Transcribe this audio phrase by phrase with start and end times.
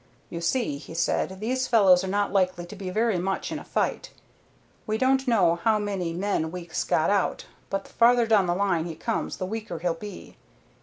[0.31, 3.63] "You see," he said, "these fellows are not likely to be very much in a
[3.63, 4.09] fight.
[4.87, 8.85] We don't know how many men Weeks has got, but the farther down the line
[8.85, 10.37] he comes the weaker he'll be.